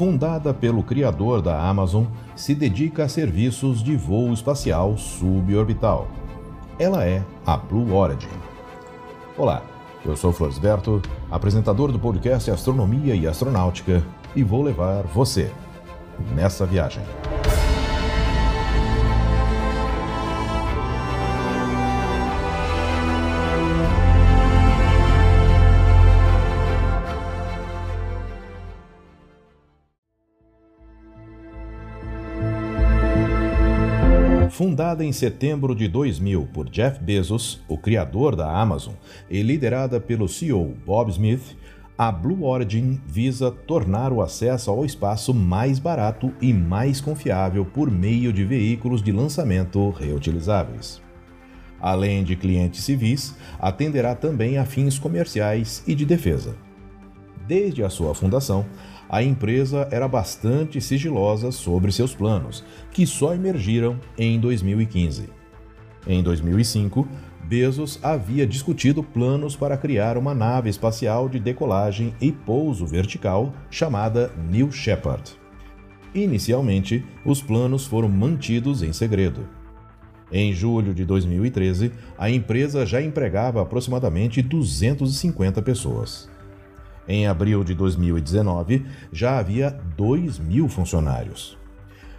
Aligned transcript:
Fundada 0.00 0.54
pelo 0.54 0.82
criador 0.82 1.42
da 1.42 1.60
Amazon, 1.60 2.06
se 2.34 2.54
dedica 2.54 3.04
a 3.04 3.08
serviços 3.08 3.82
de 3.82 3.94
voo 3.98 4.32
espacial 4.32 4.96
suborbital. 4.96 6.08
Ela 6.78 7.04
é 7.04 7.22
a 7.44 7.58
Blue 7.58 7.92
Origin. 7.92 8.30
Olá, 9.36 9.60
eu 10.02 10.16
sou 10.16 10.32
Florisberto, 10.32 11.02
apresentador 11.30 11.92
do 11.92 11.98
podcast 11.98 12.50
Astronomia 12.50 13.14
e 13.14 13.26
Astronáutica, 13.26 14.02
e 14.34 14.42
vou 14.42 14.62
levar 14.62 15.02
você 15.02 15.52
nessa 16.34 16.64
viagem. 16.64 17.02
Fundada 34.60 35.02
em 35.02 35.10
setembro 35.10 35.74
de 35.74 35.88
2000 35.88 36.46
por 36.52 36.68
Jeff 36.68 37.02
Bezos, 37.02 37.62
o 37.66 37.78
criador 37.78 38.36
da 38.36 38.46
Amazon, 38.60 38.92
e 39.30 39.42
liderada 39.42 39.98
pelo 39.98 40.28
CEO 40.28 40.76
Bob 40.84 41.10
Smith, 41.10 41.56
a 41.96 42.12
Blue 42.12 42.44
Origin 42.44 43.00
visa 43.06 43.50
tornar 43.50 44.12
o 44.12 44.20
acesso 44.20 44.70
ao 44.70 44.84
espaço 44.84 45.32
mais 45.32 45.78
barato 45.78 46.30
e 46.42 46.52
mais 46.52 47.00
confiável 47.00 47.64
por 47.64 47.90
meio 47.90 48.34
de 48.34 48.44
veículos 48.44 49.02
de 49.02 49.10
lançamento 49.10 49.88
reutilizáveis. 49.88 51.00
Além 51.80 52.22
de 52.22 52.36
clientes 52.36 52.84
civis, 52.84 53.34
atenderá 53.58 54.14
também 54.14 54.58
a 54.58 54.66
fins 54.66 54.98
comerciais 54.98 55.82
e 55.86 55.94
de 55.94 56.04
defesa. 56.04 56.54
Desde 57.48 57.82
a 57.82 57.88
sua 57.88 58.14
fundação, 58.14 58.66
a 59.10 59.24
empresa 59.24 59.88
era 59.90 60.06
bastante 60.06 60.80
sigilosa 60.80 61.50
sobre 61.50 61.90
seus 61.90 62.14
planos, 62.14 62.64
que 62.92 63.04
só 63.04 63.34
emergiram 63.34 63.98
em 64.16 64.38
2015. 64.38 65.28
Em 66.06 66.22
2005, 66.22 67.08
Bezos 67.42 67.98
havia 68.04 68.46
discutido 68.46 69.02
planos 69.02 69.56
para 69.56 69.76
criar 69.76 70.16
uma 70.16 70.32
nave 70.32 70.70
espacial 70.70 71.28
de 71.28 71.40
decolagem 71.40 72.14
e 72.20 72.30
pouso 72.30 72.86
vertical 72.86 73.52
chamada 73.68 74.30
New 74.48 74.70
Shepard. 74.70 75.32
Inicialmente, 76.14 77.04
os 77.24 77.42
planos 77.42 77.86
foram 77.86 78.08
mantidos 78.08 78.80
em 78.80 78.92
segredo. 78.92 79.48
Em 80.30 80.52
julho 80.52 80.94
de 80.94 81.04
2013, 81.04 81.90
a 82.16 82.30
empresa 82.30 82.86
já 82.86 83.02
empregava 83.02 83.60
aproximadamente 83.60 84.40
250 84.40 85.60
pessoas. 85.62 86.30
Em 87.08 87.26
abril 87.26 87.64
de 87.64 87.74
2019, 87.74 88.84
já 89.12 89.38
havia 89.38 89.70
2 89.96 90.38
mil 90.38 90.68
funcionários. 90.68 91.58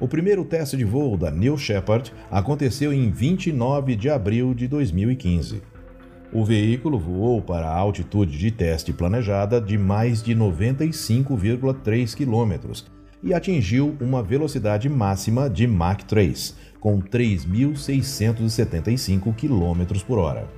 O 0.00 0.08
primeiro 0.08 0.44
teste 0.44 0.76
de 0.76 0.84
voo 0.84 1.16
da 1.16 1.30
New 1.30 1.56
Shepard 1.56 2.12
aconteceu 2.30 2.92
em 2.92 3.10
29 3.10 3.94
de 3.94 4.10
abril 4.10 4.52
de 4.52 4.66
2015. 4.66 5.62
O 6.32 6.44
veículo 6.44 6.98
voou 6.98 7.40
para 7.40 7.68
a 7.68 7.76
altitude 7.76 8.36
de 8.36 8.50
teste 8.50 8.92
planejada 8.92 9.60
de 9.60 9.78
mais 9.78 10.20
de 10.22 10.34
95,3 10.34 12.16
km 12.16 12.82
e 13.22 13.32
atingiu 13.32 13.96
uma 14.00 14.20
velocidade 14.22 14.88
máxima 14.88 15.48
de 15.48 15.64
Mach 15.66 16.04
3, 16.04 16.56
com 16.80 17.00
3.675 17.00 19.34
km 19.34 20.02
por 20.04 20.18
hora. 20.18 20.48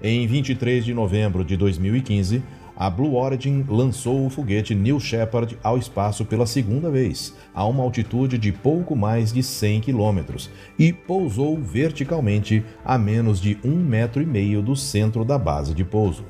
Em 0.00 0.26
23 0.26 0.82
de 0.84 0.94
novembro 0.94 1.44
de 1.44 1.56
2015, 1.56 2.42
a 2.76 2.88
Blue 2.88 3.14
Origin 3.14 3.64
lançou 3.68 4.26
o 4.26 4.30
foguete 4.30 4.74
New 4.74 4.98
Shepard 4.98 5.58
ao 5.62 5.76
espaço 5.76 6.24
pela 6.24 6.46
segunda 6.46 6.90
vez, 6.90 7.34
a 7.54 7.64
uma 7.66 7.82
altitude 7.82 8.38
de 8.38 8.52
pouco 8.52 8.96
mais 8.96 9.32
de 9.32 9.42
100 9.42 9.82
km, 9.82 10.48
e 10.78 10.92
pousou 10.92 11.56
verticalmente 11.60 12.64
a 12.84 12.96
menos 12.96 13.40
de 13.40 13.58
um 13.64 13.76
metro 13.76 14.22
e 14.22 14.26
meio 14.26 14.62
do 14.62 14.74
centro 14.74 15.24
da 15.24 15.38
base 15.38 15.74
de 15.74 15.84
pouso. 15.84 16.24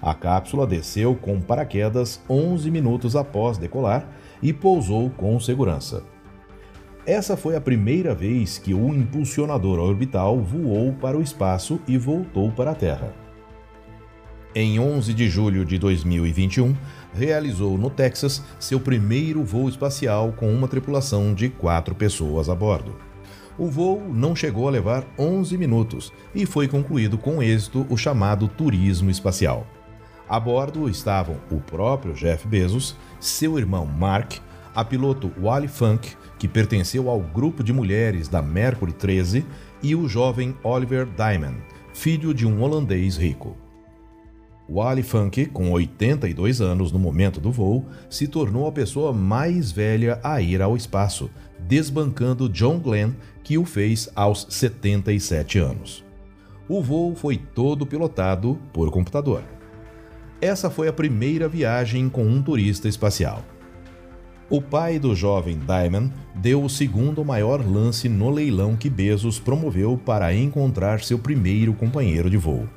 A 0.00 0.14
cápsula 0.14 0.66
desceu 0.66 1.14
com 1.14 1.40
paraquedas 1.40 2.20
11 2.28 2.70
minutos 2.70 3.14
após 3.14 3.56
decolar 3.56 4.08
e 4.42 4.52
pousou 4.52 5.10
com 5.10 5.38
segurança. 5.38 6.02
Essa 7.06 7.36
foi 7.36 7.56
a 7.56 7.60
primeira 7.60 8.14
vez 8.14 8.58
que 8.58 8.74
o 8.74 8.94
impulsionador 8.94 9.78
orbital 9.78 10.40
voou 10.40 10.92
para 10.92 11.18
o 11.18 11.22
espaço 11.22 11.80
e 11.86 11.98
voltou 11.98 12.50
para 12.50 12.72
a 12.72 12.74
Terra. 12.74 13.21
Em 14.54 14.78
11 14.78 15.14
de 15.14 15.30
julho 15.30 15.64
de 15.64 15.78
2021, 15.78 16.76
realizou 17.14 17.78
no 17.78 17.88
Texas 17.88 18.42
seu 18.60 18.78
primeiro 18.78 19.42
voo 19.42 19.66
espacial 19.66 20.30
com 20.32 20.52
uma 20.52 20.68
tripulação 20.68 21.32
de 21.32 21.48
quatro 21.48 21.94
pessoas 21.94 22.50
a 22.50 22.54
bordo. 22.54 22.94
O 23.56 23.68
voo 23.68 24.02
não 24.12 24.36
chegou 24.36 24.68
a 24.68 24.70
levar 24.70 25.06
11 25.18 25.56
minutos 25.56 26.12
e 26.34 26.44
foi 26.44 26.68
concluído 26.68 27.16
com 27.16 27.42
êxito 27.42 27.86
o 27.88 27.96
chamado 27.96 28.46
turismo 28.46 29.10
espacial. 29.10 29.66
A 30.28 30.38
bordo 30.38 30.86
estavam 30.86 31.38
o 31.50 31.58
próprio 31.58 32.12
Jeff 32.12 32.46
Bezos, 32.46 32.94
seu 33.18 33.58
irmão 33.58 33.86
Mark, 33.86 34.34
a 34.74 34.84
piloto 34.84 35.32
Wally 35.40 35.68
Funk, 35.68 36.14
que 36.38 36.46
pertenceu 36.46 37.08
ao 37.08 37.20
grupo 37.20 37.64
de 37.64 37.72
mulheres 37.72 38.28
da 38.28 38.42
Mercury 38.42 38.92
13, 38.92 39.46
e 39.82 39.94
o 39.94 40.06
jovem 40.06 40.54
Oliver 40.62 41.06
Diamond, 41.06 41.56
filho 41.94 42.34
de 42.34 42.46
um 42.46 42.62
holandês 42.62 43.16
rico. 43.16 43.61
Wally 44.68 45.02
Funk, 45.02 45.46
com 45.46 45.70
82 45.72 46.60
anos 46.60 46.92
no 46.92 46.98
momento 46.98 47.40
do 47.40 47.50
voo, 47.50 47.84
se 48.08 48.26
tornou 48.26 48.66
a 48.66 48.72
pessoa 48.72 49.12
mais 49.12 49.72
velha 49.72 50.20
a 50.22 50.40
ir 50.40 50.62
ao 50.62 50.76
espaço, 50.76 51.30
desbancando 51.58 52.48
John 52.48 52.78
Glenn, 52.78 53.12
que 53.42 53.58
o 53.58 53.64
fez 53.64 54.08
aos 54.14 54.46
77 54.48 55.58
anos. 55.58 56.04
O 56.68 56.80
voo 56.80 57.14
foi 57.14 57.36
todo 57.36 57.84
pilotado 57.84 58.58
por 58.72 58.90
computador. 58.90 59.42
Essa 60.40 60.70
foi 60.70 60.88
a 60.88 60.92
primeira 60.92 61.48
viagem 61.48 62.08
com 62.08 62.24
um 62.24 62.42
turista 62.42 62.88
espacial. 62.88 63.44
O 64.48 64.60
pai 64.60 64.98
do 64.98 65.14
jovem 65.14 65.58
Diamond 65.58 66.12
deu 66.34 66.62
o 66.62 66.68
segundo 66.68 67.24
maior 67.24 67.64
lance 67.66 68.08
no 68.08 68.28
leilão 68.28 68.76
que 68.76 68.90
Bezos 68.90 69.38
promoveu 69.38 69.96
para 69.96 70.34
encontrar 70.34 71.00
seu 71.00 71.18
primeiro 71.18 71.72
companheiro 71.72 72.28
de 72.28 72.36
voo. 72.36 72.68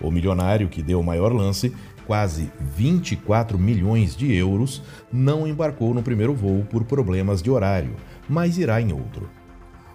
O 0.00 0.10
milionário 0.10 0.68
que 0.68 0.82
deu 0.82 1.00
o 1.00 1.04
maior 1.04 1.32
lance, 1.32 1.74
quase 2.06 2.50
24 2.76 3.58
milhões 3.58 4.16
de 4.16 4.32
euros, 4.34 4.82
não 5.12 5.46
embarcou 5.46 5.94
no 5.94 6.02
primeiro 6.02 6.34
voo 6.34 6.64
por 6.68 6.84
problemas 6.84 7.42
de 7.42 7.50
horário, 7.50 7.94
mas 8.28 8.58
irá 8.58 8.80
em 8.80 8.92
outro. 8.92 9.28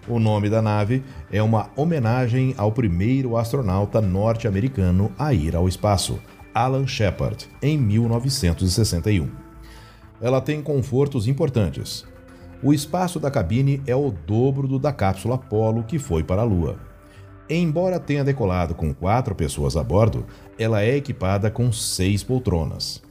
O 0.07 0.19
nome 0.19 0.49
da 0.49 0.61
nave 0.61 1.03
é 1.31 1.41
uma 1.43 1.69
homenagem 1.75 2.55
ao 2.57 2.71
primeiro 2.71 3.37
astronauta 3.37 4.01
norte-americano 4.01 5.11
a 5.19 5.33
ir 5.33 5.55
ao 5.55 5.67
espaço, 5.67 6.19
Alan 6.53 6.87
Shepard, 6.87 7.47
em 7.61 7.77
1961. 7.77 9.29
Ela 10.19 10.41
tem 10.41 10.61
confortos 10.61 11.27
importantes. 11.27 12.05
O 12.63 12.73
espaço 12.73 13.19
da 13.19 13.29
cabine 13.29 13.81
é 13.85 13.95
o 13.95 14.11
dobro 14.11 14.67
do 14.67 14.79
da 14.79 14.91
cápsula 14.91 15.35
Apollo 15.35 15.83
que 15.83 15.99
foi 15.99 16.23
para 16.23 16.41
a 16.41 16.45
Lua. 16.45 16.88
Embora 17.49 17.99
tenha 17.99 18.23
decolado 18.23 18.75
com 18.75 18.93
quatro 18.93 19.33
pessoas 19.33 19.75
a 19.75 19.83
bordo, 19.83 20.23
ela 20.57 20.83
é 20.83 20.95
equipada 20.95 21.49
com 21.49 21.71
seis 21.71 22.23
poltronas. 22.23 23.01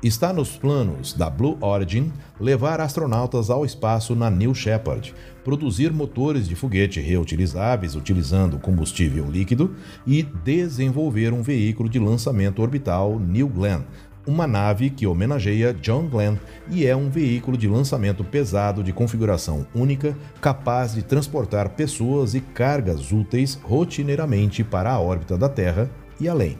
Está 0.00 0.32
nos 0.32 0.56
planos 0.56 1.12
da 1.12 1.28
Blue 1.28 1.56
Origin 1.60 2.12
levar 2.40 2.80
astronautas 2.80 3.50
ao 3.50 3.64
espaço 3.64 4.14
na 4.14 4.30
New 4.30 4.54
Shepard, 4.54 5.12
produzir 5.44 5.92
motores 5.92 6.48
de 6.48 6.54
foguete 6.54 7.00
reutilizáveis 7.00 7.96
utilizando 7.96 8.58
combustível 8.58 9.28
líquido 9.28 9.74
e 10.06 10.22
desenvolver 10.22 11.32
um 11.32 11.42
veículo 11.42 11.88
de 11.88 11.98
lançamento 11.98 12.62
orbital 12.62 13.18
New 13.18 13.48
Glenn, 13.48 13.82
uma 14.26 14.46
nave 14.46 14.90
que 14.90 15.06
homenageia 15.06 15.74
John 15.74 16.08
Glenn 16.08 16.36
e 16.70 16.86
é 16.86 16.94
um 16.94 17.10
veículo 17.10 17.56
de 17.56 17.68
lançamento 17.68 18.22
pesado 18.22 18.82
de 18.82 18.92
configuração 18.92 19.66
única, 19.74 20.16
capaz 20.40 20.94
de 20.94 21.02
transportar 21.02 21.70
pessoas 21.70 22.34
e 22.34 22.40
cargas 22.40 23.12
úteis 23.12 23.58
rotineiramente 23.62 24.62
para 24.62 24.90
a 24.90 25.00
órbita 25.00 25.36
da 25.36 25.48
Terra 25.48 25.90
e 26.20 26.28
além 26.28 26.56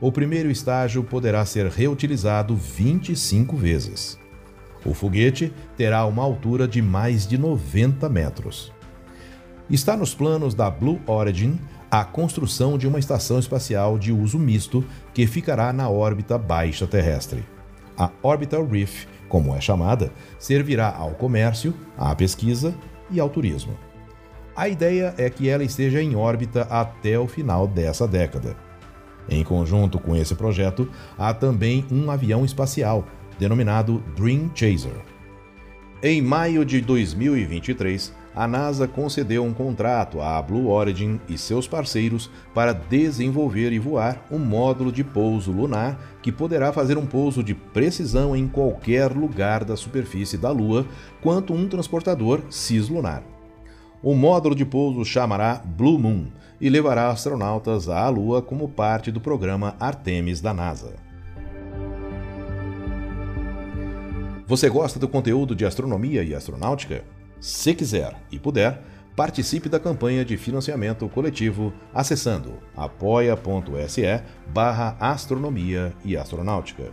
o 0.00 0.12
primeiro 0.12 0.50
estágio 0.50 1.02
poderá 1.02 1.44
ser 1.44 1.66
reutilizado 1.66 2.54
25 2.54 3.56
vezes. 3.56 4.18
O 4.84 4.94
foguete 4.94 5.52
terá 5.76 6.06
uma 6.06 6.22
altura 6.22 6.68
de 6.68 6.80
mais 6.80 7.26
de 7.26 7.36
90 7.36 8.08
metros. 8.08 8.72
Está 9.68 9.96
nos 9.96 10.14
planos 10.14 10.54
da 10.54 10.70
Blue 10.70 11.00
Origin 11.06 11.58
a 11.90 12.04
construção 12.04 12.76
de 12.76 12.86
uma 12.86 12.98
estação 12.98 13.38
espacial 13.38 13.98
de 13.98 14.12
uso 14.12 14.38
misto 14.38 14.84
que 15.14 15.26
ficará 15.26 15.72
na 15.72 15.88
órbita 15.88 16.36
baixa 16.36 16.86
terrestre. 16.86 17.44
A 17.96 18.10
Orbital 18.22 18.66
Reef, 18.66 19.06
como 19.28 19.54
é 19.54 19.60
chamada, 19.60 20.12
servirá 20.38 20.94
ao 20.94 21.12
comércio, 21.12 21.74
à 21.96 22.14
pesquisa 22.14 22.74
e 23.10 23.18
ao 23.18 23.28
turismo. 23.28 23.76
A 24.54 24.68
ideia 24.68 25.14
é 25.16 25.30
que 25.30 25.48
ela 25.48 25.64
esteja 25.64 26.02
em 26.02 26.14
órbita 26.14 26.62
até 26.62 27.18
o 27.18 27.26
final 27.26 27.66
dessa 27.66 28.06
década. 28.06 28.56
Em 29.28 29.42
conjunto 29.44 29.98
com 29.98 30.16
esse 30.16 30.34
projeto, 30.34 30.90
há 31.16 31.32
também 31.32 31.86
um 31.90 32.10
avião 32.10 32.44
espacial, 32.44 33.04
denominado 33.38 34.02
Dream 34.16 34.50
Chaser. 34.54 34.96
Em 36.02 36.22
maio 36.22 36.64
de 36.64 36.80
2023, 36.80 38.12
a 38.38 38.46
NASA 38.46 38.86
concedeu 38.86 39.44
um 39.44 39.52
contrato 39.52 40.20
à 40.20 40.40
Blue 40.40 40.68
Origin 40.68 41.20
e 41.28 41.36
seus 41.36 41.66
parceiros 41.66 42.30
para 42.54 42.72
desenvolver 42.72 43.72
e 43.72 43.80
voar 43.80 44.24
um 44.30 44.38
módulo 44.38 44.92
de 44.92 45.02
pouso 45.02 45.50
lunar 45.50 45.98
que 46.22 46.30
poderá 46.30 46.72
fazer 46.72 46.96
um 46.96 47.04
pouso 47.04 47.42
de 47.42 47.52
precisão 47.52 48.36
em 48.36 48.46
qualquer 48.46 49.10
lugar 49.10 49.64
da 49.64 49.76
superfície 49.76 50.38
da 50.38 50.52
Lua, 50.52 50.86
quanto 51.20 51.52
um 51.52 51.66
transportador 51.66 52.42
cislunar. 52.48 53.24
O 54.00 54.14
módulo 54.14 54.54
de 54.54 54.64
pouso 54.64 55.04
chamará 55.04 55.60
Blue 55.64 55.98
Moon 55.98 56.26
e 56.60 56.68
levará 56.68 57.08
astronautas 57.08 57.88
à 57.88 58.08
Lua 58.08 58.40
como 58.40 58.68
parte 58.68 59.10
do 59.10 59.20
programa 59.20 59.74
Artemis 59.80 60.40
da 60.40 60.54
NASA. 60.54 60.94
Você 64.46 64.70
gosta 64.70 64.96
do 64.96 65.08
conteúdo 65.08 65.56
de 65.56 65.66
astronomia 65.66 66.22
e 66.22 66.36
astronáutica? 66.36 67.02
Se 67.40 67.74
quiser 67.74 68.16
e 68.30 68.38
puder, 68.38 68.82
participe 69.14 69.68
da 69.68 69.80
campanha 69.80 70.24
de 70.24 70.36
financiamento 70.36 71.08
coletivo 71.08 71.72
acessando 71.92 72.58
apoia.se 72.76 74.22
barra 74.52 74.96
astronomia 75.00 75.92
e 76.04 76.16
astronáutica. 76.16 76.92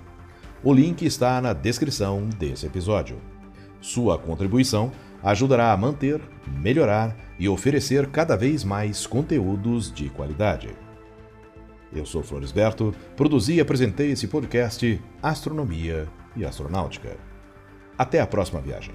O 0.63 0.73
link 0.73 1.05
está 1.05 1.39
na 1.39 1.53
descrição 1.53 2.27
desse 2.39 2.65
episódio. 2.65 3.21
Sua 3.79 4.17
contribuição 4.17 4.91
ajudará 5.21 5.71
a 5.71 5.77
manter, 5.77 6.21
melhorar 6.47 7.15
e 7.39 7.47
oferecer 7.47 8.07
cada 8.07 8.35
vez 8.35 8.63
mais 8.63 9.05
conteúdos 9.05 9.91
de 9.91 10.09
qualidade. 10.09 10.69
Eu 11.93 12.05
sou 12.05 12.23
Floresberto, 12.23 12.93
produzi 13.15 13.53
e 13.53 13.61
apresentei 13.61 14.11
esse 14.11 14.27
podcast 14.27 14.99
Astronomia 15.21 16.07
e 16.35 16.43
Astronáutica. 16.43 17.15
Até 17.97 18.19
a 18.19 18.27
próxima 18.27 18.59
viagem. 18.59 18.93